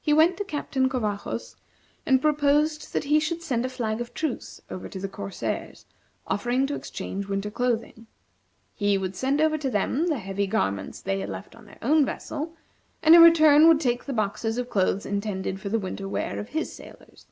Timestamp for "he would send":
8.76-9.40